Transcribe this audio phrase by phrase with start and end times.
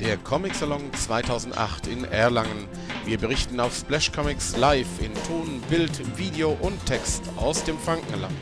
[0.00, 2.68] der Comic Salon 2008 in Erlangen.
[3.04, 8.32] Wir berichten auf Splash Comics live in Ton, Bild, Video und Text aus dem Frankenland.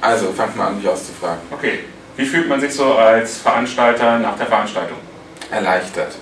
[0.00, 1.40] Also, fangt mal an, mich auszufragen.
[1.50, 1.80] Okay,
[2.16, 4.98] wie fühlt man sich so als Veranstalter nach der Veranstaltung?
[5.50, 6.14] Erleichtert.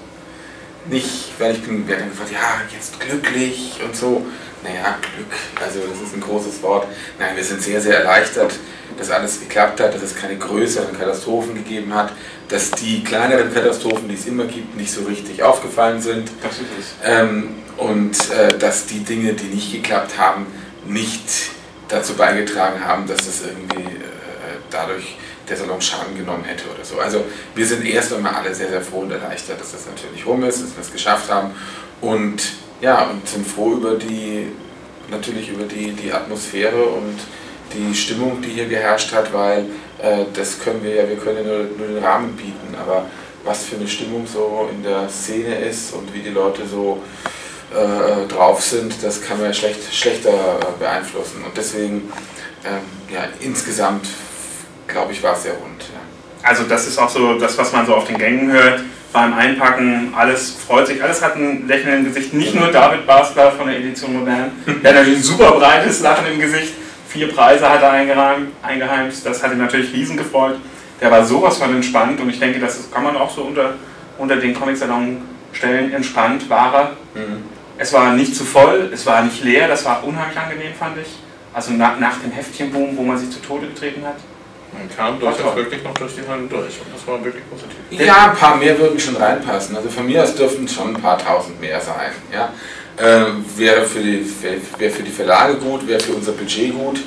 [0.86, 4.24] Nicht, weil ich bin, werde dann gefragt, ja, jetzt glücklich und so.
[4.62, 6.86] Naja, Glück, also das ist ein großes Wort.
[7.18, 8.54] Nein, wir sind sehr, sehr erleichtert,
[8.96, 12.12] dass alles geklappt hat, dass es keine größeren Katastrophen gegeben hat,
[12.48, 16.30] dass die kleineren Katastrophen, die es immer gibt, nicht so richtig aufgefallen sind.
[16.42, 16.94] Das ist es.
[17.04, 20.46] Ähm, und äh, dass die Dinge, die nicht geklappt haben,
[20.86, 21.50] nicht
[21.88, 25.16] dazu beigetragen haben, dass es irgendwie äh, dadurch
[25.48, 26.98] der Salon Schaden genommen hätte oder so.
[26.98, 30.42] Also wir sind erst einmal alle sehr, sehr froh und erleichtert, dass das natürlich rum
[30.44, 31.52] ist, dass wir es geschafft haben
[32.00, 32.42] und
[32.80, 34.48] ja, und sind froh über die,
[35.10, 37.18] natürlich über die, die Atmosphäre und
[37.74, 39.66] die Stimmung, die hier geherrscht hat, weil
[40.02, 43.06] äh, das können wir ja, wir können ja nur, nur den Rahmen bieten, aber
[43.44, 47.02] was für eine Stimmung so in der Szene ist und wie die Leute so
[47.72, 51.42] äh, drauf sind, das kann man ja schlecht, schlechter äh, beeinflussen.
[51.44, 52.12] Und deswegen,
[52.64, 52.80] ähm,
[53.12, 54.06] ja, insgesamt,
[54.86, 55.82] glaube ich, war es sehr rund.
[55.82, 56.48] Ja.
[56.48, 58.80] Also das ist auch so das, was man so auf den Gängen hört.
[59.12, 62.34] Beim Einpacken, alles freut sich, alles hat ein Lächeln im Gesicht.
[62.34, 66.26] Nicht nur David Basler von der Edition Modern, der hat natürlich ein super breites Lachen
[66.26, 66.74] im Gesicht.
[67.08, 70.56] Vier Preise hat er eingeheim- eingeheimst, das hat ihn natürlich riesen gefreut.
[71.00, 73.74] Der war sowas von entspannt und ich denke, das ist- kann man auch so unter,
[74.18, 75.92] unter den Comic-Salon stellen.
[75.92, 76.90] Entspannt war er.
[77.78, 81.08] Es war nicht zu voll, es war nicht leer, das war unheimlich angenehm, fand ich.
[81.52, 84.16] Also nach, nach dem Heftchenboom, wo man sich zu Tode getreten hat.
[84.72, 87.76] Man kam durchaus wirklich noch durch die Hallen durch und das war wirklich positiv.
[88.06, 89.76] Ja, ein paar mehr würden schon reinpassen.
[89.76, 92.10] Also von mir aus dürften schon ein paar tausend mehr sein.
[92.32, 92.50] Ja?
[92.98, 93.24] Äh,
[93.58, 94.24] wäre, für die,
[94.78, 97.00] wäre für die Verlage gut, wäre für unser Budget gut.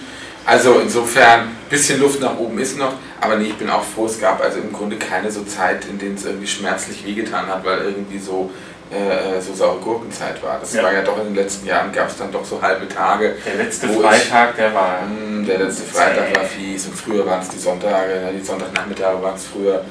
[0.45, 4.05] Also insofern, ein bisschen Luft nach oben ist noch, aber nee, ich bin auch froh,
[4.05, 7.63] es gab also im Grunde keine so Zeit, in denen es irgendwie schmerzlich wehgetan hat,
[7.65, 8.49] weil irgendwie so,
[8.91, 10.59] äh, so saure Gurkenzeit war.
[10.59, 10.83] Das Ja.
[10.83, 13.35] war ja doch in den letzten Jahren, gab es dann doch so halbe Tage.
[13.45, 15.01] Der letzte wo ich- Freitag, der war.
[15.07, 19.35] Mm, Der letzte Freitag war fies und früher waren es die Sonntage, die Sonntagnachmittage waren
[19.35, 19.83] es früher.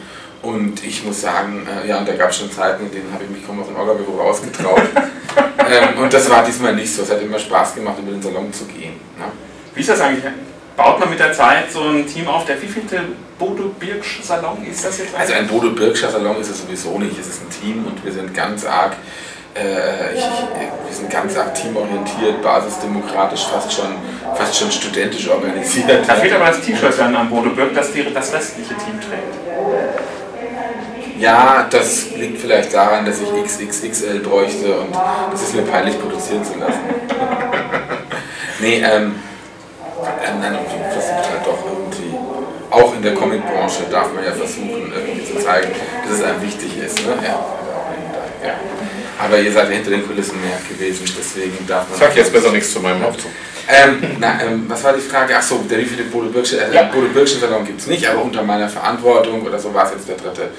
[0.42, 3.24] Und ich muss sagen, äh, ja, und da gab es schon Zeiten, in denen habe
[3.24, 4.82] ich mich kaum aus dem Orga-Büro rausgetraut.
[5.38, 7.02] ähm, und das war diesmal nicht so.
[7.02, 8.94] Es hat immer Spaß gemacht, über den Salon zu gehen.
[9.18, 9.24] Ne?
[9.74, 10.24] Wie ist das eigentlich?
[10.76, 12.44] Baut man mit der Zeit so ein Team auf?
[12.44, 13.00] Der wievielte
[13.38, 15.14] Bodo Birksch Salon ist das jetzt?
[15.16, 17.18] Also ein Bodo Birkscher Salon ist es sowieso nicht.
[17.18, 18.92] Es ist ein Team und wir sind ganz arg,
[19.56, 23.94] äh, ich, ich, wir sind ganz arg teamorientiert, basisdemokratisch, fast schon,
[24.36, 26.08] fast schon studentisch organisiert.
[26.08, 29.27] da fehlt aber das T-Shirt dann am Bodo Birk, das das restliche Team trägt.
[31.18, 34.94] Ja, das liegt vielleicht daran, dass ich XXXL bräuchte und
[35.32, 36.80] das ist mir peinlich produzieren zu lassen.
[38.60, 39.16] nee, ähm,
[40.24, 42.16] ähm, nein, und wir versucht halt doch irgendwie,
[42.70, 45.72] auch in der Comicbranche darf man ja versuchen, irgendwie zu zeigen,
[46.04, 47.04] dass es einem wichtig ist.
[47.04, 47.14] Ne?
[47.22, 47.44] Ja,
[48.46, 48.54] ja.
[49.18, 51.98] Aber ihr seid ja hinter den Kulissen mehr gewesen, deswegen darf man.
[51.98, 53.30] Sag jetzt besser nichts zu meinem Aufzug.
[53.70, 55.34] Ähm, na, ähm, was war die Frage?
[55.36, 56.84] Ach so, der wievielte Bodo Birkschen äh, Ja.
[56.84, 60.08] Bodo Birkschen Salon gibt es nicht, aber unter meiner Verantwortung oder so war es jetzt
[60.08, 60.50] der dritte.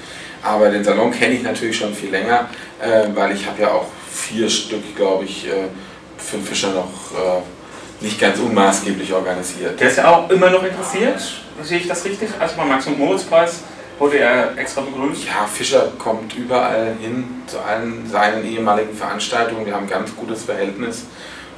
[0.42, 2.48] Aber den Salon kenne ich natürlich schon viel länger,
[2.80, 5.68] äh, weil ich habe ja auch vier Stück, glaube ich, äh,
[6.16, 6.84] für den Fischer noch
[7.14, 9.78] äh, nicht ganz unmaßgeblich organisiert.
[9.78, 11.20] Der ist ja auch immer noch interessiert.
[11.62, 12.30] Sehe ich das richtig?
[12.38, 13.60] Also beim Max- und Moritz-Preis
[13.98, 15.26] wurde er extra begrüßt.
[15.26, 19.66] Ja, Fischer kommt überall hin zu allen seinen ehemaligen Veranstaltungen.
[19.66, 21.04] Wir haben ein ganz gutes Verhältnis.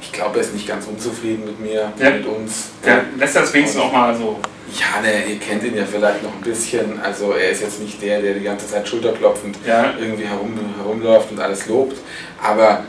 [0.03, 2.09] Ich glaube, er ist nicht ganz unzufrieden mit mir, Ja.
[2.11, 2.71] mit uns.
[2.85, 4.39] Der lässt das wenigstens auch mal so.
[4.79, 6.99] Ja, ne, ihr kennt ihn ja vielleicht noch ein bisschen.
[7.01, 9.93] Also er ist jetzt nicht der, der die ganze Zeit schulterklopfend Ja.
[9.99, 11.97] irgendwie herum, herumläuft und alles lobt.
[12.41, 12.83] Aber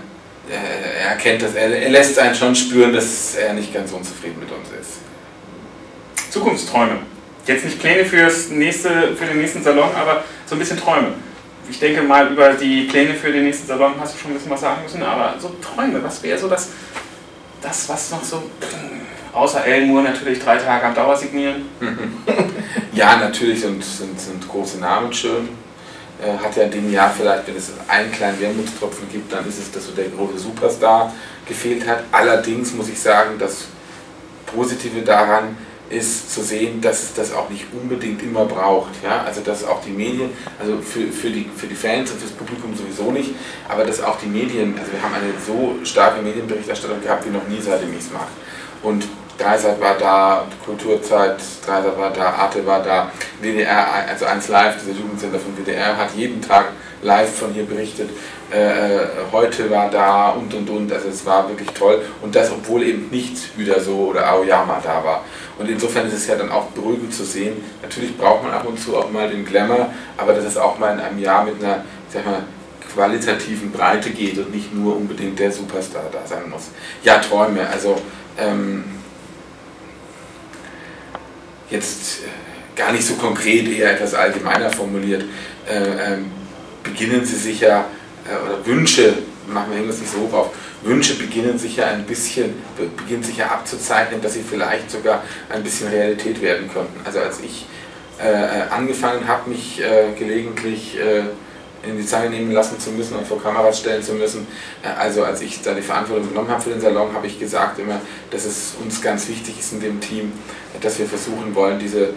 [0.51, 4.41] äh, er erkennt das, er, er lässt einen schon spüren, dass er nicht ganz unzufrieden
[4.41, 4.99] mit uns ist.
[6.31, 6.99] Zukunftsträume.
[7.47, 11.09] Jetzt nicht Pläne fürs nächste, für den nächsten Salon, aber so ein bisschen Träume.
[11.69, 14.51] Ich denke mal, über die Pläne für den nächsten Salon hast du schon ein bisschen
[14.51, 16.71] was sagen müssen, aber so Träume, was wäre so das,
[17.63, 18.43] das, was noch so,
[19.33, 21.69] außer Ellen Moore natürlich drei Tage am Dauer signieren.
[22.95, 25.49] Ja, natürlich sind, sind, sind große Namen schön.
[26.23, 29.59] Äh, hat ja in dem Jahr vielleicht, wenn es einen kleinen Wermutstropfen gibt, dann ist
[29.59, 31.13] es, dass so der große Superstar
[31.45, 32.05] gefehlt hat.
[32.13, 33.65] Allerdings muss ich sagen, das
[34.47, 35.57] Positive daran
[35.91, 38.91] ist zu sehen, dass es das auch nicht unbedingt immer braucht.
[39.03, 39.23] Ja?
[39.25, 42.75] Also dass auch die Medien, also für, für, die, für die Fans und fürs Publikum
[42.75, 43.31] sowieso nicht,
[43.69, 47.47] aber dass auch die Medien, also wir haben eine so starke Medienberichterstattung gehabt wie noch
[47.49, 48.29] nie, seitdem ich es mache.
[48.83, 49.05] Und
[49.39, 51.37] Dreisat war da, Kulturzeit,
[51.67, 53.11] Dreisat war da, Arte war da,
[53.41, 56.67] WDR, also 1 Live, dieser Jugendcenter von WDR, hat jeden Tag
[57.03, 58.11] live von hier berichtet.
[58.53, 62.03] Äh, äh, heute war da und und und, also es war wirklich toll.
[62.23, 65.25] Und das, obwohl eben nicht wieder so oder Aoyama da war.
[65.59, 67.63] Und insofern ist es ja dann auch beruhigend zu sehen.
[67.81, 70.95] Natürlich braucht man ab und zu auch mal den Glamour, aber dass es auch mal
[70.95, 72.45] in einem Jahr mit einer der
[72.93, 76.71] qualitativen Breite geht und nicht nur unbedingt der Superstar da sein muss.
[77.03, 78.01] Ja, Träume, also
[78.39, 78.85] ähm,
[81.71, 85.25] jetzt äh, gar nicht so konkret, eher etwas allgemeiner formuliert,
[85.69, 86.31] äh, ähm,
[86.83, 87.87] beginnen Sie sich ja,
[88.29, 89.15] äh, oder Wünsche,
[89.47, 90.51] machen wir irgendwas nicht so hoch auf,
[90.83, 92.55] Wünsche beginnen sich ja ein bisschen,
[92.97, 97.01] beginnen sich ja abzuzeichnen, dass sie vielleicht sogar ein bisschen Realität werden könnten.
[97.05, 97.67] Also als ich
[98.21, 101.25] äh, äh angefangen habe, mich äh, gelegentlich äh,
[101.87, 104.47] in die Zange nehmen lassen zu müssen und vor Kameras stellen zu müssen.
[104.83, 107.79] Äh, also als ich da die Verantwortung genommen habe für den Salon, habe ich gesagt
[107.79, 108.01] immer,
[108.31, 110.33] dass es uns ganz wichtig ist in dem Team,
[110.81, 112.11] dass wir versuchen wollen, diese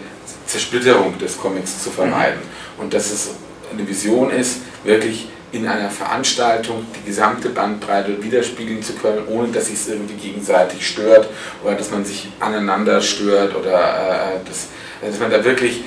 [0.46, 2.40] Zersplitterung des Comics zu vermeiden.
[2.40, 2.84] Mhm.
[2.84, 3.32] Und dass es
[3.72, 9.68] eine Vision ist, wirklich in einer Veranstaltung die gesamte Bandbreite widerspiegeln zu können, ohne dass
[9.68, 11.30] sich es irgendwie gegenseitig stört
[11.64, 14.68] oder dass man sich aneinander stört oder äh, dass,
[15.02, 15.84] dass man da wirklich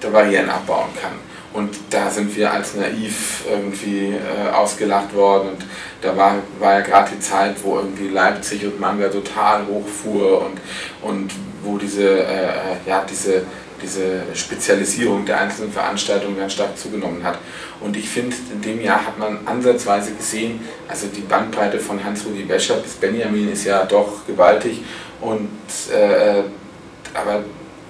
[0.00, 1.12] da Barrieren abbauen kann.
[1.52, 5.48] Und da sind wir als naiv irgendwie äh, ausgelacht worden.
[5.48, 5.66] Und
[6.02, 10.60] da war, war ja gerade die Zeit, wo irgendwie Leipzig und Manga total hochfuhr und,
[11.08, 11.32] und
[11.64, 13.42] wo diese, äh, ja, diese
[13.82, 17.38] diese Spezialisierung der einzelnen Veranstaltungen ganz stark zugenommen hat.
[17.80, 22.48] Und ich finde, in dem Jahr hat man ansatzweise gesehen, also die Bandbreite von Hans-Rudi
[22.48, 24.82] Wäscher bis Benjamin ist ja doch gewaltig.
[25.20, 25.48] Und,
[25.92, 26.42] äh,
[27.14, 27.44] aber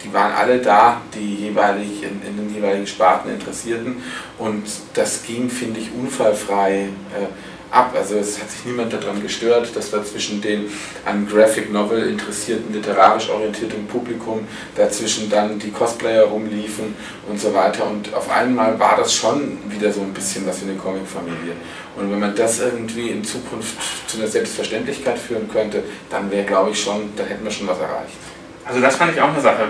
[0.04, 4.02] die waren alle da, die jeweilig in, in, den jeweiligen Sparten Interessierten.
[4.38, 4.64] Und
[4.94, 6.88] das ging, finde ich, unfallfrei.
[7.14, 7.26] Äh,
[7.70, 7.94] ab.
[7.96, 10.70] Also es hat sich niemand daran gestört, dass da zwischen den
[11.04, 16.94] an Graphic Novel interessierten, literarisch orientierten Publikum dazwischen dann die Cosplayer rumliefen
[17.28, 17.86] und so weiter.
[17.86, 21.54] Und auf einmal war das schon wieder so ein bisschen was wie eine Comicfamilie.
[21.96, 23.76] Und wenn man das irgendwie in Zukunft
[24.06, 27.78] zu einer Selbstverständlichkeit führen könnte, dann wäre, glaube ich, schon, dann hätten wir schon was
[27.78, 28.16] erreicht.
[28.64, 29.68] Also das fand ich auch eine Sache.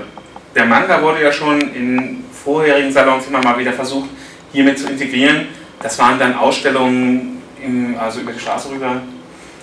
[0.54, 4.08] Der Manga wurde ja schon in vorherigen Salons immer mal wieder versucht,
[4.52, 5.46] hiermit zu integrieren.
[5.82, 9.02] Das waren dann Ausstellungen im, also über die Straße rüber.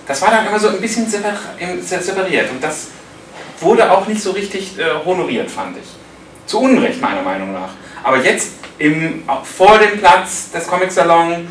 [0.06, 2.88] Das war dann immer so ein bisschen separiert und das
[3.60, 5.88] wurde auch nicht so richtig äh, honoriert, fand ich.
[6.46, 7.70] Zu Unrecht, meiner Meinung nach.
[8.04, 11.48] Aber jetzt im, vor dem Platz des Comic-Salon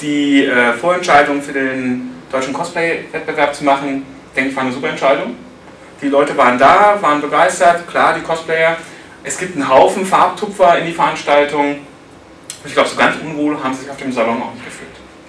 [0.00, 4.04] die äh, Vorentscheidung für den deutschen Cosplay-Wettbewerb zu machen,
[4.34, 5.34] denke ich, war eine super Entscheidung.
[6.00, 8.76] Die Leute waren da, waren begeistert, klar, die Cosplayer.
[9.24, 11.80] Es gibt einen Haufen Farbtupfer in die Veranstaltung.
[12.64, 14.67] Ich glaube, so ganz unwohl haben sie sich auf dem Salon auch nicht.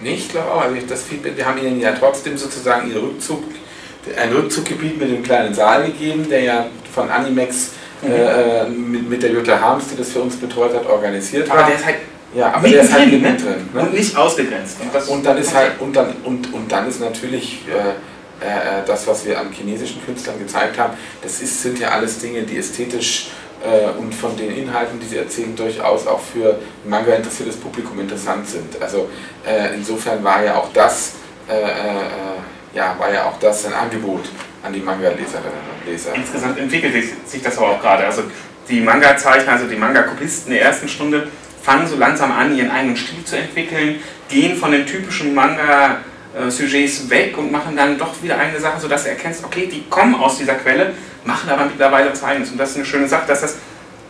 [0.01, 0.61] Nee, ich glaube auch.
[0.61, 3.43] Also das Feedback, wir haben ihnen ja trotzdem sozusagen ihr Rückzug,
[4.17, 8.11] ein Rückzuggebiet mit dem kleinen Saal gegeben, der ja von Animex mhm.
[8.11, 11.67] äh, mit, mit der Jutta Harms, die das für uns betreut hat, organisiert aber war.
[11.67, 11.97] Der ist halt
[12.35, 13.69] ja, aber der ist halt drin, mit drin.
[13.73, 13.81] Ne?
[13.81, 14.77] Und nicht ausgegrenzt.
[14.81, 19.07] Und, und, dann ist halt, und dann, und, und dann ist natürlich äh, äh, das,
[19.07, 23.31] was wir an chinesischen Künstlern gezeigt haben, das ist, sind ja alles Dinge, die ästhetisch
[23.63, 28.47] äh, und von den Inhalten, die sie erzählen, durchaus auch für Manga interessiertes Publikum interessant
[28.47, 28.81] sind.
[28.81, 29.09] Also
[29.45, 31.13] äh, insofern war ja auch das,
[31.49, 34.29] äh, äh, ja, war ja auch das ein Angebot
[34.63, 36.13] an die Manga-Leserinnen und Leser.
[36.15, 36.93] Insgesamt entwickelt
[37.25, 38.05] sich das aber auch gerade.
[38.05, 38.23] Also
[38.69, 41.27] die Manga-Zeichner, also die Manga-Kopisten der ersten Stunde
[41.61, 45.97] fangen so langsam an, ihren eigenen Stil zu entwickeln, gehen von den typischen Manga
[46.49, 50.15] Sujets weg und machen dann doch wieder eigene Sachen, sodass du erkennst, okay, die kommen
[50.15, 50.93] aus dieser Quelle,
[51.25, 52.51] machen aber mittlerweile was eigenes.
[52.51, 53.55] Und das ist eine schöne Sache, dass das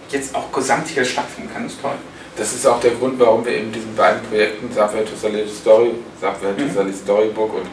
[0.10, 1.64] jetzt auch gesamt hier stattfinden kann.
[1.64, 1.96] Das ist toll.
[2.36, 5.92] Das ist auch der Grund, warum wir eben diesen beiden Projekten, Sapphire to Solid Story,
[6.22, 6.74] Sapphire to mhm.
[6.74, 7.68] Solid Storybook und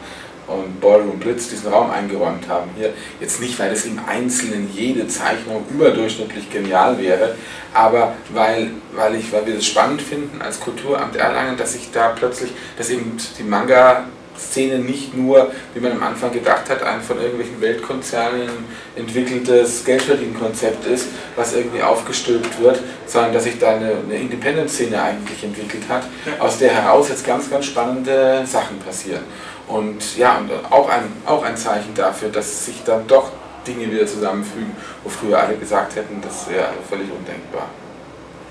[0.47, 2.71] und Ballroom Blitz diesen Raum eingeräumt haben.
[2.77, 7.35] Hier jetzt nicht, weil es im Einzelnen jede Zeichnung überdurchschnittlich genial wäre,
[7.73, 12.09] aber weil, weil, ich, weil wir es spannend finden als Kulturamt Erlangen, dass sich da
[12.09, 14.05] plötzlich, dass eben die Manga
[14.37, 18.49] Szene nicht nur, wie man am Anfang gedacht hat, ein von irgendwelchen Weltkonzernen
[18.95, 25.43] entwickeltes Geldverdienkonzept ist, was irgendwie aufgestülpt wird, sondern dass sich da eine, eine Independent-Szene eigentlich
[25.43, 26.03] entwickelt hat,
[26.39, 29.23] aus der heraus jetzt ganz, ganz spannende Sachen passieren.
[29.67, 33.31] Und ja, und auch ein, auch ein Zeichen dafür, dass sich dann doch
[33.67, 34.71] Dinge wieder zusammenfügen,
[35.03, 37.67] wo früher alle gesagt hätten, das wäre völlig undenkbar.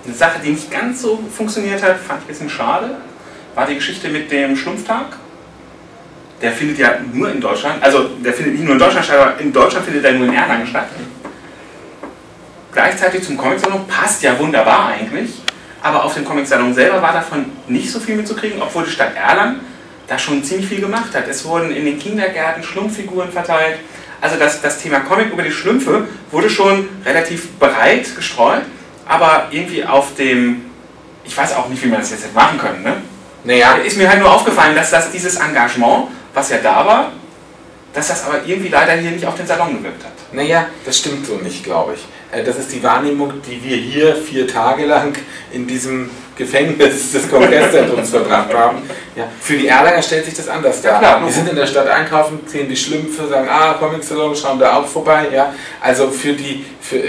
[0.04, 2.96] Eine Sache, die nicht ganz so funktioniert hat, fand ich ein bisschen schade,
[3.54, 5.16] war die Geschichte mit dem Schlumpftag
[6.40, 9.40] der findet ja nur in Deutschland, also der findet nicht nur in Deutschland statt, aber
[9.40, 10.88] in Deutschland findet er nur in Erlangen statt.
[12.72, 15.30] Gleichzeitig zum Comic-Salon passt ja wunderbar eigentlich,
[15.82, 19.60] aber auf dem Comic-Salon selber war davon nicht so viel mitzukriegen, obwohl die Stadt Erlangen
[20.06, 21.26] da schon ziemlich viel gemacht hat.
[21.26, 23.78] Es wurden in den Kindergärten Schlumpffiguren verteilt.
[24.20, 28.62] Also das, das Thema Comic über die Schlümpfe wurde schon relativ breit gestreut,
[29.06, 30.66] aber irgendwie auf dem,
[31.24, 32.96] ich weiß auch nicht, wie man das jetzt hätte machen können, ne?
[33.44, 33.76] Naja.
[33.76, 37.12] Ist mir halt nur aufgefallen, dass das dieses Engagement was ja da war,
[37.94, 40.12] dass das aber irgendwie leider hier nicht auf den Salon gewirkt hat.
[40.32, 42.06] Naja, das stimmt so nicht, glaube ich.
[42.30, 45.14] Äh, das ist die Wahrnehmung, die wir hier vier Tage lang
[45.50, 48.82] in diesem Gefängnis des Kongresszentrums verbracht haben.
[49.16, 51.02] Ja, für die Erlanger stellt sich das anders dar.
[51.02, 54.58] Ja, die sind in der Stadt einkaufen, sehen die Schlümpfe, sagen, ah, Comic Salon, schauen
[54.58, 55.28] da auch vorbei.
[55.32, 57.02] Ja, also für die, für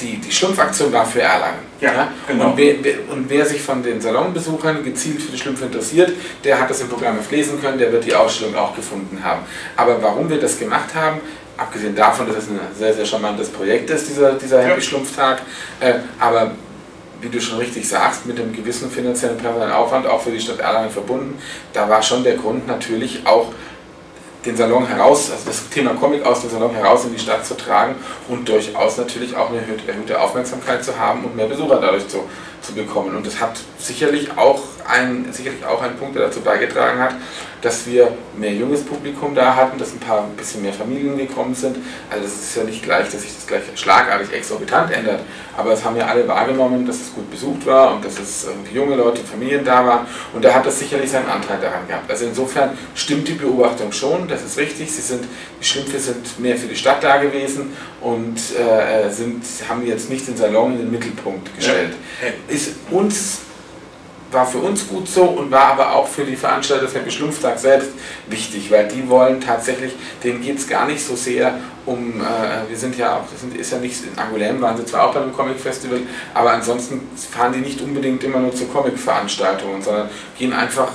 [0.00, 1.60] die, die Schlumpfaktion war für Erlangen.
[1.80, 2.12] Ja, ja?
[2.26, 2.50] Genau.
[2.50, 2.74] Und, wer,
[3.10, 6.12] und wer sich von den Salonbesuchern gezielt für die Schlümpfe interessiert,
[6.44, 9.42] der hat das im Programm lesen können, der wird die Ausstellung auch gefunden haben.
[9.76, 11.20] Aber warum wir das gemacht haben,
[11.56, 15.42] abgesehen davon, dass es ein sehr, sehr charmantes Projekt ist, dieser, dieser Happy Schlumpftag,
[15.80, 16.52] äh, aber
[17.20, 20.60] wie du schon richtig sagst, mit einem gewissen finanziellen personellen Aufwand auch für die Stadt
[20.60, 21.38] Erlangen verbunden.
[21.72, 23.52] Da war schon der Grund natürlich auch
[24.44, 27.56] den Salon heraus, also das Thema Comic aus dem Salon heraus in die Stadt zu
[27.56, 27.94] tragen
[28.28, 32.24] und durchaus natürlich auch eine erhöhte Aufmerksamkeit zu haben und mehr Besucher dadurch zu,
[32.62, 33.16] zu bekommen.
[33.16, 37.14] Und das hat sicherlich auch, ein, sicherlich auch ein Punkt, der dazu beigetragen hat,
[37.62, 41.54] dass wir mehr junges Publikum da hatten, dass ein paar ein bisschen mehr Familien gekommen
[41.54, 41.76] sind.
[42.08, 45.20] Also es ist ja nicht gleich, dass sich das gleich schlagartig exorbitant ändert,
[45.56, 48.74] aber es haben ja alle wahrgenommen, dass es gut besucht war und dass es irgendwie
[48.74, 52.10] junge Leute, Familien da waren und da hat das sicherlich seinen Anteil daran gehabt.
[52.10, 55.24] Also insofern stimmt die Beobachtung schon, das ist richtig, sie sind,
[55.60, 60.26] die Schlümpfe sind mehr für die Stadt da gewesen und äh, sind, haben jetzt nicht
[60.26, 61.92] den Salon in den Mittelpunkt gestellt.
[62.22, 62.49] Ja.
[62.50, 63.40] Ist uns
[64.32, 67.58] war für uns gut so und war aber auch für die Veranstalter des Happy Schlumpftag
[67.58, 67.90] selbst
[68.28, 69.92] wichtig, weil die wollen tatsächlich,
[70.22, 73.72] denen geht es gar nicht so sehr um, äh, wir sind ja auch, das ist
[73.72, 76.00] ja nicht, in Angoulême waren sie zwar auch bei einem Comic-Festival,
[76.34, 80.88] aber ansonsten fahren die nicht unbedingt immer nur zu Comic-Veranstaltungen, sondern gehen einfach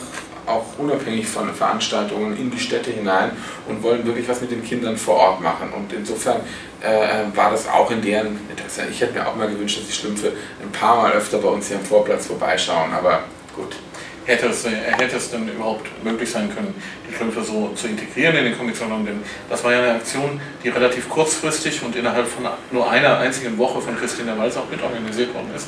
[0.46, 3.32] auch unabhängig von Veranstaltungen in die Städte hinein
[3.68, 5.72] und wollen wirklich was mit den Kindern vor Ort machen.
[5.76, 6.42] Und insofern
[6.82, 8.84] äh, war das auch in deren Interesse.
[8.90, 11.68] Ich hätte mir auch mal gewünscht, dass die Schlümpfe ein paar Mal öfter bei uns
[11.68, 13.24] hier am Vorplatz vorbeischauen, aber
[13.56, 13.76] gut.
[14.26, 16.74] Hätte es, hätte es denn überhaupt möglich sein können,
[17.08, 19.06] die Schlümpfe so zu integrieren in den Comic-Salon?
[19.06, 23.56] Denn das war ja eine Aktion, die relativ kurzfristig und innerhalb von nur einer einzigen
[23.60, 25.68] Woche von Christina Walz auch mitorganisiert worden ist.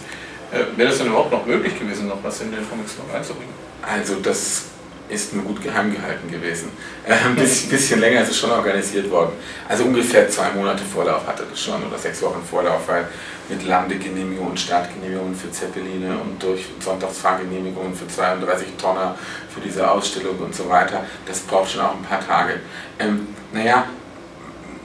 [0.51, 3.53] Äh, Wäre es denn überhaupt noch möglich gewesen, noch was in den Comic-Salon einzubringen?
[3.81, 4.65] Also das
[5.09, 6.69] ist nur gut geheim gehalten gewesen.
[7.05, 9.31] Äh, ein bisschen, bisschen, länger ist es schon organisiert worden.
[9.67, 13.07] Also ungefähr zwei Monate Vorlauf hatte das schon oder sechs Wochen Vorlauf, weil
[13.49, 19.17] mit Landegenehmigung und Startgenehmigungen für Zeppeline und durch Sonntagsfahrgenehmigungen für 32 Tonner
[19.53, 22.59] für diese Ausstellung und so weiter, das braucht schon auch ein paar Tage.
[22.99, 23.85] Ähm, naja,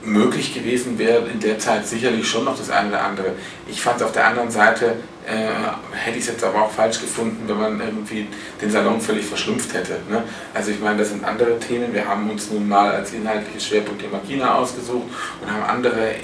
[0.04, 3.32] möglich gewesen wäre in der Zeit sicherlich schon noch das eine oder andere.
[3.68, 7.00] Ich fand es auf der anderen Seite äh, hätte ich es jetzt aber auch falsch
[7.00, 8.26] gefunden, wenn man irgendwie
[8.60, 9.98] den Salon völlig verschlumpft hätte.
[10.10, 10.22] Ne?
[10.52, 11.94] Also ich meine, das sind andere Themen.
[11.94, 15.08] Wir haben uns nun mal als inhaltliches Schwerpunktthema China ausgesucht
[15.40, 16.14] und haben andere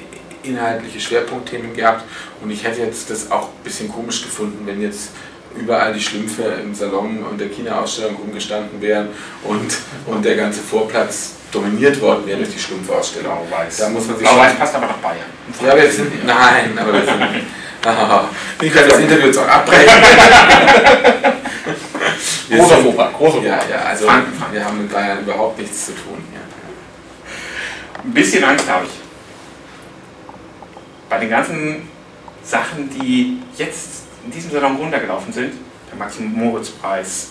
[0.42, 2.04] inhaltliche Schwerpunktthemen gehabt.
[2.42, 5.10] Und ich hätte jetzt das auch ein bisschen komisch gefunden, wenn jetzt
[5.56, 9.08] überall die Schlümpfe im Salon und der China-Ausstellung rumgestanden wären
[9.44, 9.76] und,
[10.06, 13.38] und der ganze Vorplatz dominiert worden wäre durch die Schlumpfausstellung.
[13.78, 15.26] Da muss man sich Blau-Weiß passt aber nach Bayern.
[15.64, 17.20] Ja, wir sind, nein, aber wir sind,
[18.60, 19.88] ich kann das Interview jetzt auch abbrechen.
[22.50, 24.06] großer Fauxpas, großer Ja, ja, also
[24.52, 26.22] wir haben mit Bayern überhaupt nichts zu tun.
[26.32, 26.40] Ja.
[28.02, 28.92] Ein bisschen Angst habe ich.
[31.08, 31.88] Bei den ganzen
[32.42, 35.54] Sachen, die jetzt in diesem Salon runtergelaufen sind,
[35.90, 37.28] der Maximum-Moritz-Preis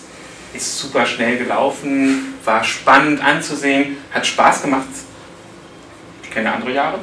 [0.54, 4.88] ist super schnell gelaufen, war spannend anzusehen, hat Spaß gemacht.
[6.22, 6.98] Ich kenne andere Jahre.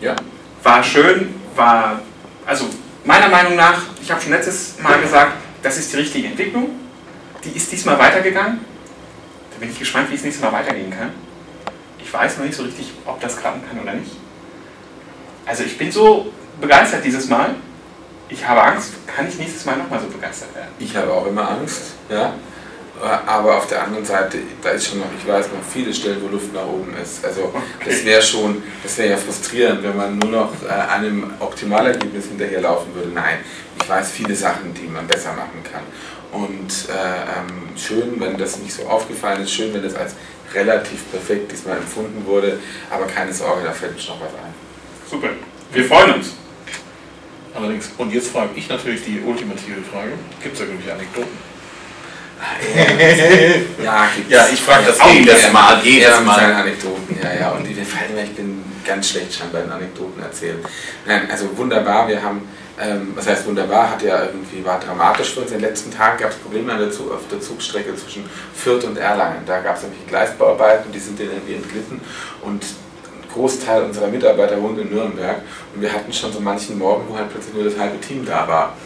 [0.00, 0.16] Ja.
[0.62, 2.00] War schön, war
[2.46, 2.66] also
[3.04, 5.32] meiner Meinung nach, ich habe schon letztes Mal gesagt,
[5.62, 6.70] das ist die richtige Entwicklung.
[7.44, 8.60] Die ist diesmal weitergegangen.
[9.52, 11.10] Da bin ich gespannt, wie es nächstes Mal weitergehen kann.
[11.98, 14.12] Ich weiß noch nicht so richtig, ob das klappen kann oder nicht.
[15.46, 17.54] Also ich bin so begeistert dieses Mal.
[18.28, 20.70] Ich habe Angst, kann ich nächstes Mal nochmal so begeistert werden?
[20.78, 22.34] Ich habe auch immer Angst, ja.
[23.02, 26.28] Aber auf der anderen Seite, da ist schon noch, ich weiß noch viele Stellen, wo
[26.28, 27.24] Luft nach oben ist.
[27.24, 27.60] Also okay.
[27.84, 32.94] das wäre schon, das wäre ja frustrierend, wenn man nur noch äh, einem Optimalergebnis hinterherlaufen
[32.94, 33.10] würde.
[33.12, 33.38] Nein,
[33.80, 35.82] ich weiß viele Sachen, die man besser machen kann.
[36.32, 40.14] Und äh, ähm, schön, wenn das nicht so aufgefallen ist, schön, wenn das als
[40.54, 42.58] relativ perfekt diesmal empfunden wurde,
[42.90, 44.54] aber keine Sorge, da fällt uns noch was ein.
[45.10, 45.30] Super,
[45.72, 46.34] wir freuen uns.
[47.54, 51.53] Allerdings, und jetzt frage ich natürlich die ultimative Frage, gibt es da irgendwelche Anekdoten?
[53.82, 56.52] Ja, ja, ich frage das jedes Mal, jedes Mal.
[56.52, 60.58] Anekdoten, ja, ja, und die fallen mir, ich bin ganz schlecht scheinbar in Anekdoten erzählen.
[61.06, 62.48] Nein, also wunderbar, wir haben,
[62.80, 65.50] ähm, was heißt wunderbar, hat ja irgendwie, war dramatisch für uns.
[65.50, 68.84] In den letzten Tagen gab es Probleme an der Zug, auf der Zugstrecke zwischen Fürth
[68.84, 69.42] und Erlangen.
[69.46, 72.00] Da gab es nämlich Gleisbauarbeiten, die sind dann irgendwie entglitten
[72.42, 75.42] und ein Großteil unserer Mitarbeiter wohnt in Nürnberg
[75.74, 78.46] und wir hatten schon so manchen Morgen, wo halt plötzlich nur das halbe Team da
[78.46, 78.76] war.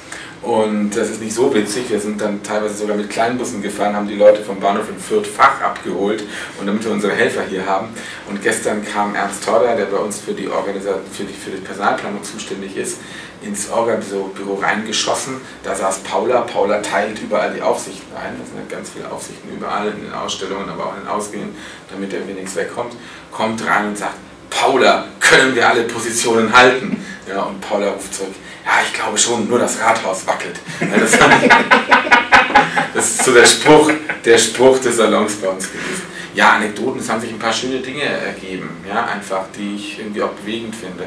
[0.42, 1.90] Und das ist nicht so witzig.
[1.90, 5.26] Wir sind dann teilweise sogar mit Kleinbussen gefahren, haben die Leute vom Bahnhof in Fürth
[5.26, 6.22] Fach abgeholt
[6.60, 7.88] und damit wir unsere Helfer hier haben.
[8.28, 12.22] Und gestern kam Ernst Torder, der bei uns für die, für die, für die Personalplanung
[12.22, 12.98] zuständig ist,
[13.42, 15.40] ins Orga-Büro reingeschossen.
[15.64, 16.42] Da saß Paula.
[16.42, 18.36] Paula teilt überall die Aufsichten ein.
[18.40, 21.54] Das sind ganz viele Aufsichten überall in den Ausstellungen, aber auch in den Ausgängen,
[21.90, 22.94] damit irgendwie nichts wegkommt.
[23.32, 24.14] Kommt rein und sagt,
[24.50, 27.04] Paula, können wir alle Positionen halten?
[27.28, 28.34] Ja, und Paula ruft zurück,
[28.68, 30.56] ja, ich glaube schon, nur das Rathaus wackelt.
[30.78, 31.12] Das,
[32.94, 33.90] das ist so der Spruch,
[34.24, 36.02] der Spruch des Salons bei uns gewesen.
[36.34, 40.22] Ja, Anekdoten, es haben sich ein paar schöne Dinge ergeben, ja, einfach, die ich irgendwie
[40.22, 41.06] auch bewegend finde.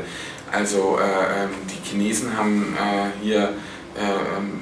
[0.51, 3.53] Also äh, ähm, die Chinesen haben äh, hier,
[3.96, 4.60] äh, ähm,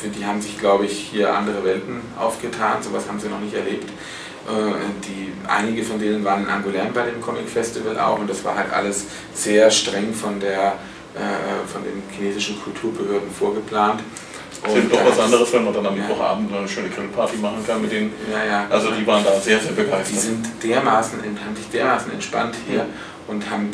[0.00, 3.54] für die haben sich, glaube ich, hier andere Welten aufgetan, sowas haben sie noch nicht
[3.54, 3.88] erlebt.
[4.48, 4.72] Äh,
[5.06, 8.56] die, einige von denen waren in Angoulême bei dem Comic Festival auch und das war
[8.56, 9.04] halt alles
[9.34, 10.78] sehr streng von, der,
[11.14, 14.00] äh, von den chinesischen Kulturbehörden vorgeplant.
[14.62, 16.02] Es ist doch was anderes, wenn man dann am ja.
[16.02, 18.12] Mittwochabend eine schöne Grillparty machen kann mit denen.
[18.30, 18.66] Ja, ja.
[18.68, 20.10] Also die waren da sehr, sehr begeistert.
[20.10, 22.86] Die sind dermaßen, haben sich dermaßen entspannt hier
[23.30, 23.70] und haben,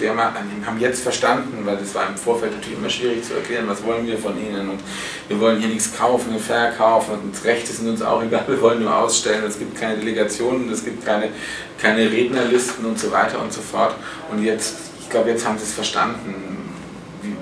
[0.67, 4.07] haben jetzt verstanden, weil es war im Vorfeld natürlich immer schwierig zu erklären, was wollen
[4.07, 4.81] wir von ihnen und
[5.29, 8.83] wir wollen hier nichts kaufen und verkaufen und Rechte sind uns auch egal, wir wollen
[8.83, 11.31] nur ausstellen, es gibt keine Delegationen, es gibt keine,
[11.81, 13.95] keine Rednerlisten und so weiter und so fort.
[14.31, 16.46] Und jetzt, ich glaube, jetzt haben sie es verstanden,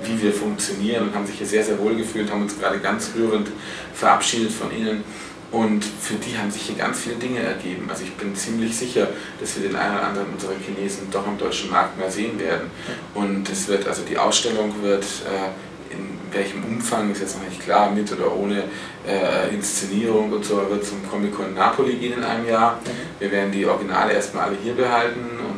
[0.07, 3.11] wie, wir funktionieren und haben sich hier sehr, sehr wohl gefühlt, haben uns gerade ganz
[3.15, 3.49] rührend
[3.93, 5.03] verabschiedet von ihnen
[5.51, 7.87] und für die haben sich hier ganz viele Dinge ergeben.
[7.89, 9.07] Also ich bin ziemlich sicher,
[9.39, 12.69] dass wir den einen oder anderen unserer Chinesen doch am deutschen Markt mehr sehen werden.
[13.13, 17.61] Und es wird, also die Ausstellung wird, äh, in welchem Umfang ist jetzt noch nicht
[17.61, 18.63] klar, mit oder ohne
[19.07, 22.81] äh, Inszenierung und so, wird zum Comic-Con Napoli gehen in einem Jahr.
[23.19, 25.54] Wir werden die Originale erstmal alle hier behalten und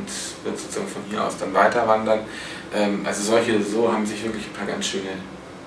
[0.47, 2.21] wird sozusagen von hier aus dann weiter wandern.
[2.73, 5.09] Ähm, also solche, so haben sich wirklich ein paar ganz schöne,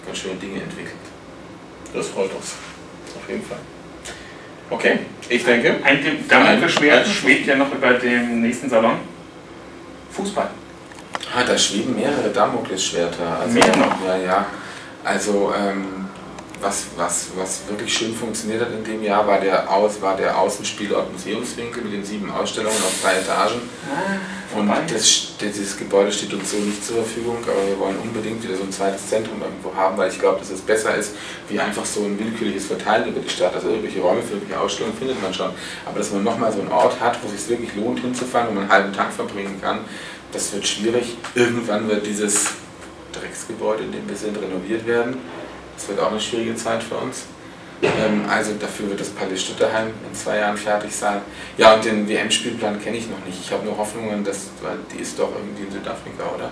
[0.04, 0.96] ganz schöne Dinge entwickelt.
[1.94, 2.54] Das freut uns,
[3.16, 3.58] auf jeden Fall.
[4.70, 5.76] Okay, ich denke.
[5.82, 8.98] Ein Damoklesschwert schwebt ja noch über dem nächsten Salon.
[10.12, 10.50] Fußball.
[11.34, 13.40] Ah, da schweben mehrere Damoklesschwerter.
[13.40, 14.06] Also, Mehr noch?
[14.06, 14.46] Ja, ja.
[15.04, 15.99] Also, ähm,
[16.60, 20.38] was, was, was wirklich schön funktioniert hat in dem Jahr, war der, Aus, war der
[20.38, 23.60] Außenspielort Museumswinkel mit den sieben Ausstellungen auf drei Etagen.
[23.88, 28.42] Ah, und das, dieses Gebäude steht uns so nicht zur Verfügung, aber wir wollen unbedingt
[28.42, 31.14] wieder so ein zweites Zentrum irgendwo haben, weil ich glaube, dass es besser ist,
[31.48, 33.54] wie einfach so ein willkürliches Verteilen über die Stadt.
[33.54, 35.50] Also irgendwelche Räume für irgendwelche Ausstellungen findet man schon.
[35.86, 38.54] Aber dass man nochmal so einen Ort hat, wo es sich wirklich lohnt hinzufahren, wo
[38.54, 39.80] man einen halben Tag verbringen kann,
[40.32, 41.16] das wird schwierig.
[41.34, 42.46] Irgendwann wird dieses
[43.12, 45.18] Drecksgebäude, in dem wir sind, renoviert werden.
[45.80, 47.24] Das wird auch eine schwierige Zeit für uns.
[47.82, 51.22] Ähm, also dafür wird das Palais Stutterheim in zwei Jahren fertig sein.
[51.56, 53.38] Ja, und den WM-Spielplan kenne ich noch nicht.
[53.42, 56.50] Ich habe nur Hoffnungen, dass, weil die ist doch irgendwie in Südafrika, oder?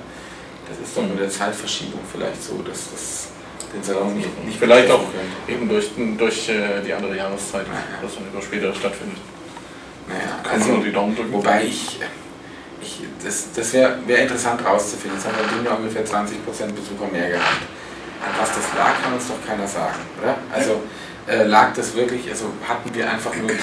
[0.67, 3.29] Das ist doch nur der Zeitverschiebung vielleicht so, dass das
[3.75, 5.53] den Salon nicht, nicht Vielleicht auch könnte.
[5.53, 7.83] eben durch, durch äh, die andere Jahreszeit, naja.
[8.01, 9.19] dass dann über später stattfindet.
[10.09, 11.33] Naja, also, nur die Daumen drücken.
[11.35, 12.01] Wobei ich,
[12.81, 15.19] ich das, das wäre wär interessant rauszufinden.
[15.19, 16.25] Jetzt haben wir ungefähr 20%
[16.73, 17.63] Besucher mehr gehabt.
[18.23, 20.37] An was das lag, kann uns doch keiner sagen, oder?
[20.53, 20.83] Also
[21.29, 23.57] äh, lag das wirklich, also hatten wir einfach nur 20%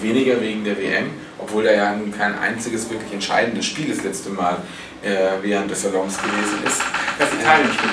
[0.00, 4.30] weniger wegen der WM, obwohl da ja nun kein einziges wirklich entscheidendes Spiel das letzte
[4.30, 4.58] Mal
[5.02, 6.80] äh, während des Salons gewesen ist.
[7.18, 7.90] Das Italien-Spiel.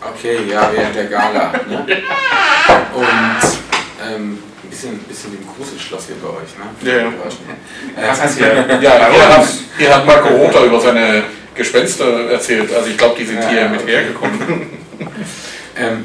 [0.00, 1.52] Okay, ja, während der Gala.
[1.68, 1.86] Ne?
[2.94, 3.60] Und
[4.04, 6.90] ähm, ein bisschen, bisschen ein Gruselschloss hier bei euch, ne?
[6.90, 7.08] Ja, ja.
[7.08, 8.80] Äh, Was heißt hier?
[8.80, 12.72] Ja, hat, hier hat Marco Rother über seine Gespenster erzählt.
[12.74, 14.38] Also ich glaube, die sind ja, hier mit hergekommen.
[15.76, 16.04] ähm,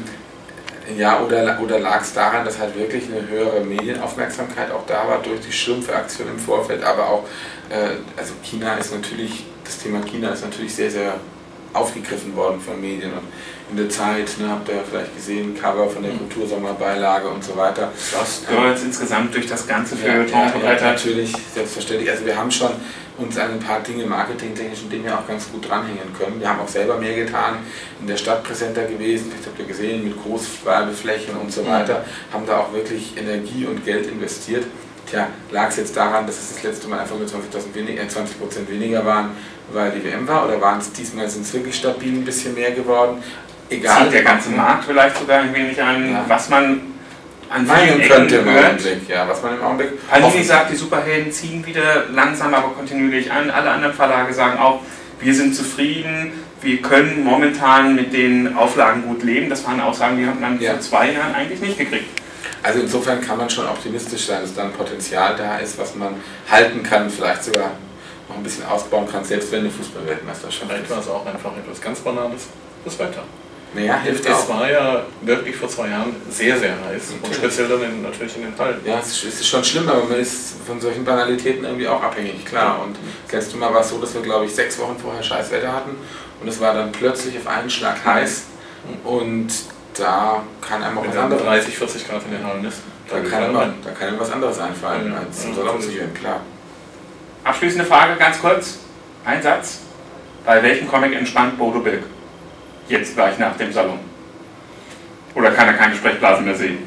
[0.97, 5.21] ja, oder, oder lag es daran, dass halt wirklich eine höhere Medienaufmerksamkeit auch da war
[5.21, 7.25] durch die Schlümpfe-Aktion im Vorfeld, aber auch,
[7.69, 11.15] äh, also China ist natürlich, das Thema China ist natürlich sehr, sehr
[11.73, 13.23] aufgegriffen worden von Medien und
[13.69, 16.19] in der Zeit, ne, habt ihr ja vielleicht gesehen, Cover von der mhm.
[16.19, 17.91] Kultursommerbeilage und so weiter.
[18.17, 22.10] Das gehört insgesamt durch das ganze Feuilleton ja, ja, natürlich, selbstverständlich.
[22.10, 22.71] Also wir haben schon
[23.17, 26.39] uns an ein paar Dinge, marketingtechnischen Dinge auch ganz gut dranhängen können.
[26.39, 27.58] Wir haben auch selber mehr getan,
[27.99, 32.45] in der Stadt präsenter gewesen, das habt ihr gesehen, mit Großwerbeflächen und so weiter, haben
[32.45, 34.65] da auch wirklich Energie und Geld investiert.
[35.10, 38.08] Tja, lag es jetzt daran, dass es das letzte Mal einfach nur 20, weniger, äh,
[38.08, 39.32] 20 weniger waren,
[39.71, 42.71] weil die WM war, oder waren es diesmal sind es wirklich stabil ein bisschen mehr
[42.71, 43.23] geworden?
[43.69, 44.03] Egal.
[44.03, 46.25] Zieht der ganze Markt vielleicht sogar ein wenig an, ja.
[46.27, 46.82] was man an
[47.65, 50.10] meinen könnte im Augenblick, ja, was man im Augenblick.
[50.10, 53.49] Panini sagt, die Superhelden ziehen wieder langsam, aber kontinuierlich an.
[53.49, 54.81] Alle anderen Verlage sagen auch,
[55.19, 59.49] wir sind zufrieden, wir können momentan mit den Auflagen gut leben.
[59.49, 60.71] Das waren Aussagen, die hat man ja.
[60.71, 62.21] vor zwei Jahren eigentlich nicht gekriegt.
[62.63, 66.15] Also insofern kann man schon optimistisch sein, dass da ein Potenzial da ist, was man
[66.49, 67.71] halten kann, vielleicht sogar
[68.27, 71.79] noch ein bisschen ausbauen kann, selbst wenn eine Fußballweltmeisterschaft Vielleicht war es auch einfach etwas
[71.79, 72.47] ganz Banales.
[72.83, 73.23] Das Wetter.
[73.73, 74.49] Naja, hilft Es auch.
[74.49, 77.12] war ja wirklich vor zwei Jahren sehr, sehr heiß.
[77.12, 77.38] Und Natürlich.
[77.38, 78.80] speziell dann in, natürlich in den Hallen.
[78.86, 82.82] Ja, es ist, schon schlimm, aber man ist von solchen Banalitäten irgendwie auch abhängig, klar.
[82.84, 85.51] Und das letzte Mal war es so, dass wir, glaube ich, sechs Wochen vorher scheiß
[85.51, 85.95] Wetter hatten
[86.41, 88.43] und es war dann plötzlich auf einen Schlag heiß
[89.03, 89.47] und
[89.93, 93.19] da kann einem auch Wenn was anderes, 30, 40 Grad in den Hallen ist, da
[93.19, 95.89] kann man einem, da kann einem was anderes einfallen, Ja, als ja, im Salon zu
[95.89, 96.41] gehen, klar.
[97.43, 98.80] Abschließende Frage, ganz kurz.
[99.25, 99.80] Ein Satz.
[100.45, 102.03] Bei welchem Comic entspannt Bodo Bilk?
[102.89, 104.00] Jetzt gleich nach dem Salon.
[105.36, 106.80] Oder kann er kein Gesprächsblasen mehr sehen?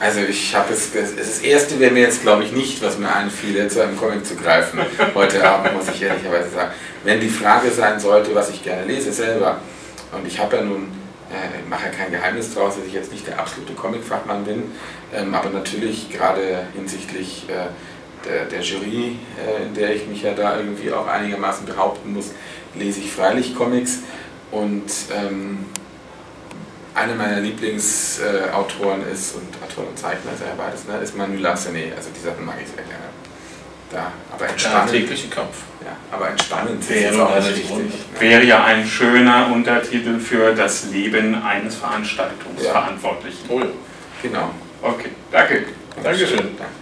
[0.00, 3.68] Also ich habe es, das erste wäre mir jetzt glaube ich nicht, was mir einfiel,
[3.68, 4.80] zu einem Comic zu greifen.
[5.14, 6.72] Heute Abend muss ich ehrlicherweise sagen.
[7.04, 9.60] Wenn die Frage sein sollte, was ich gerne lese selber,
[10.10, 10.88] und ich habe ja nun,
[11.30, 14.64] äh, mache ja kein Geheimnis draus, dass ich jetzt nicht der absolute Comic-Fachmann bin,
[15.14, 17.68] ähm, aber natürlich gerade hinsichtlich äh,
[18.28, 22.32] der, der Jury, äh, in der ich mich ja da irgendwie auch einigermaßen behaupten muss,
[22.74, 24.00] lese ich freilich Comics
[24.50, 25.66] und ähm,
[26.94, 31.38] einer meiner Lieblingsautoren ist, und Autoren und Zeichner ist er ja beides, ne, ist Manu
[31.38, 31.96] Larsenet.
[31.96, 33.02] Also die Sachen mag ich sehr gerne.
[33.90, 35.54] Da, aber entspannend, tägliche Kampf.
[35.84, 37.70] ja, aber entspannend Wäre auch richtig.
[37.70, 37.90] rund.
[37.90, 38.20] Ne?
[38.20, 43.44] Wäre ja ein schöner Untertitel für das Leben eines Veranstaltungsverantwortlichen.
[43.48, 43.66] Oh ja.
[44.22, 44.50] Genau.
[44.80, 45.66] Okay, danke.
[46.02, 46.38] Dankeschön.
[46.38, 46.81] Danke.